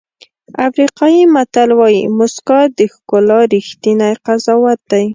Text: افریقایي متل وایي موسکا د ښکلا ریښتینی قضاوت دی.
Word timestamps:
افریقایي 0.67 1.21
متل 1.33 1.69
وایي 1.79 2.01
موسکا 2.17 2.59
د 2.77 2.79
ښکلا 2.93 3.39
ریښتینی 3.53 4.11
قضاوت 4.25 4.79
دی. 4.91 5.05